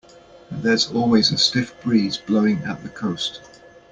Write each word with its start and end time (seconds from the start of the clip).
There's 0.49 0.91
always 0.91 1.31
a 1.31 1.37
stiff 1.37 1.79
breeze 1.83 2.17
blowing 2.17 2.63
at 2.63 2.81
the 2.81 2.89
coast. 2.89 3.39